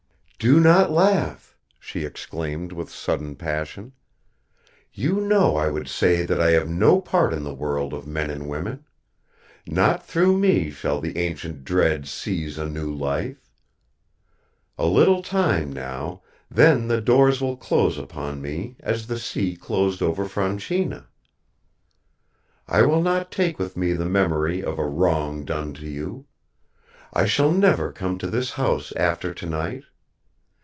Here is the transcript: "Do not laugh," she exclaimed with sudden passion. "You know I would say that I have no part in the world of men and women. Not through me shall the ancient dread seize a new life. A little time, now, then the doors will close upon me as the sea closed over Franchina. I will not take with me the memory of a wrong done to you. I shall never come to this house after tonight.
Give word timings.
"Do 0.43 0.59
not 0.59 0.89
laugh," 0.89 1.55
she 1.79 2.03
exclaimed 2.03 2.71
with 2.71 2.89
sudden 2.89 3.35
passion. 3.35 3.93
"You 4.91 5.21
know 5.23 5.55
I 5.55 5.69
would 5.69 5.87
say 5.87 6.25
that 6.25 6.41
I 6.41 6.49
have 6.53 6.67
no 6.67 6.99
part 6.99 7.31
in 7.31 7.43
the 7.43 7.53
world 7.53 7.93
of 7.93 8.07
men 8.07 8.31
and 8.31 8.49
women. 8.49 8.83
Not 9.67 10.03
through 10.03 10.39
me 10.39 10.71
shall 10.71 10.99
the 10.99 11.15
ancient 11.19 11.63
dread 11.63 12.07
seize 12.07 12.57
a 12.57 12.67
new 12.67 12.91
life. 12.91 13.51
A 14.79 14.87
little 14.87 15.21
time, 15.21 15.71
now, 15.71 16.23
then 16.49 16.87
the 16.87 17.01
doors 17.01 17.39
will 17.39 17.55
close 17.55 17.99
upon 17.99 18.41
me 18.41 18.77
as 18.79 19.05
the 19.05 19.19
sea 19.19 19.55
closed 19.55 20.01
over 20.01 20.25
Franchina. 20.27 21.05
I 22.67 22.81
will 22.81 23.03
not 23.03 23.31
take 23.31 23.59
with 23.59 23.77
me 23.77 23.93
the 23.93 24.05
memory 24.05 24.63
of 24.63 24.79
a 24.79 24.87
wrong 24.87 25.45
done 25.45 25.75
to 25.75 25.85
you. 25.87 26.25
I 27.13 27.27
shall 27.27 27.51
never 27.51 27.91
come 27.91 28.17
to 28.17 28.27
this 28.27 28.53
house 28.53 28.91
after 28.95 29.35
tonight. 29.35 29.83